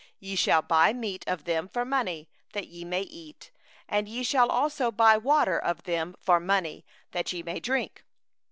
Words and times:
6Ye 0.19 0.35
shall 0.35 0.63
purchase 0.63 0.97
food 0.99 1.23
of 1.27 1.43
them 1.43 1.67
for 1.67 1.85
money, 1.85 2.27
that 2.53 2.65
ye 2.67 2.83
may 2.83 3.03
eat; 3.03 3.51
and 3.87 4.09
ye 4.09 4.23
shall 4.23 4.49
also 4.49 4.91
buy 4.91 5.15
water 5.15 5.59
of 5.59 5.83
them 5.83 6.15
for 6.19 6.39
money, 6.39 6.83
that 7.11 7.31
ye 7.31 7.43
may 7.43 7.59
drink. 7.59 8.03